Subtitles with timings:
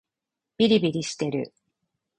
[0.57, 1.53] びりびりしてる